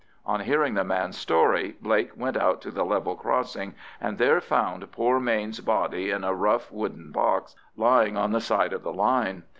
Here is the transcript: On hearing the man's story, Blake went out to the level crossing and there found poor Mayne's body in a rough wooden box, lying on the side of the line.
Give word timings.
On 0.25 0.39
hearing 0.39 0.73
the 0.73 0.83
man's 0.83 1.15
story, 1.15 1.75
Blake 1.79 2.17
went 2.17 2.35
out 2.35 2.59
to 2.63 2.71
the 2.71 2.83
level 2.83 3.15
crossing 3.15 3.75
and 4.01 4.17
there 4.17 4.41
found 4.41 4.91
poor 4.91 5.19
Mayne's 5.19 5.59
body 5.59 6.09
in 6.09 6.23
a 6.23 6.33
rough 6.33 6.71
wooden 6.71 7.11
box, 7.11 7.55
lying 7.77 8.17
on 8.17 8.31
the 8.31 8.41
side 8.41 8.73
of 8.73 8.81
the 8.81 8.93
line. 8.93 9.43